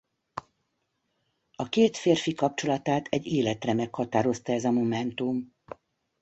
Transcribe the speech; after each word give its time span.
A 1.55 1.69
két 1.69 1.97
férfi 1.97 2.33
kapcsolatát 2.33 3.07
egy 3.09 3.25
életre 3.25 3.73
meghatározta 3.73 4.51
ez 4.51 4.65
a 4.65 4.71
momentum. 4.71 5.53